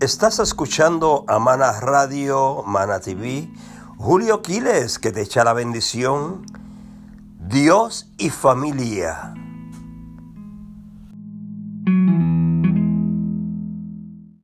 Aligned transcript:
Estás 0.00 0.38
escuchando 0.38 1.26
a 1.28 1.38
Mana 1.38 1.78
Radio, 1.78 2.62
Mana 2.66 3.00
TV, 3.00 3.50
Julio 3.98 4.40
Quiles 4.40 4.98
que 4.98 5.12
te 5.12 5.20
echa 5.20 5.44
la 5.44 5.52
bendición, 5.52 6.46
Dios 7.38 8.10
y 8.16 8.30
familia. 8.30 9.34